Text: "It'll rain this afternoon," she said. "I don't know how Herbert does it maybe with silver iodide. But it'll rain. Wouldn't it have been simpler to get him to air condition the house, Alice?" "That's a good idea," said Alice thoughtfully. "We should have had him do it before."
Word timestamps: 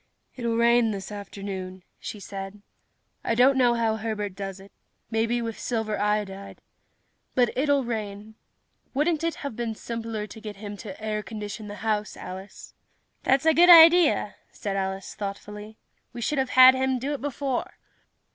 "It'll 0.35 0.57
rain 0.57 0.89
this 0.89 1.11
afternoon," 1.11 1.83
she 1.99 2.19
said. 2.19 2.63
"I 3.23 3.35
don't 3.35 3.55
know 3.55 3.75
how 3.75 3.97
Herbert 3.97 4.33
does 4.35 4.59
it 4.59 4.71
maybe 5.11 5.43
with 5.43 5.59
silver 5.59 5.99
iodide. 5.99 6.59
But 7.35 7.55
it'll 7.55 7.83
rain. 7.83 8.33
Wouldn't 8.95 9.23
it 9.23 9.35
have 9.45 9.55
been 9.55 9.75
simpler 9.75 10.25
to 10.25 10.41
get 10.41 10.55
him 10.55 10.75
to 10.77 10.99
air 10.99 11.21
condition 11.21 11.67
the 11.67 11.75
house, 11.85 12.17
Alice?" 12.17 12.73
"That's 13.21 13.45
a 13.45 13.53
good 13.53 13.69
idea," 13.69 14.37
said 14.51 14.75
Alice 14.75 15.13
thoughtfully. 15.13 15.77
"We 16.13 16.21
should 16.21 16.39
have 16.39 16.49
had 16.57 16.73
him 16.73 16.97
do 16.97 17.13
it 17.13 17.21
before." 17.21 17.73